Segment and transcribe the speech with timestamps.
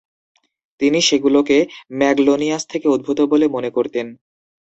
[0.81, 1.57] তিনি সেগুলোকে
[1.99, 4.07] ম্যাগনোলিয়াস থেকে উদ্ভূত বলে মনে করতেন।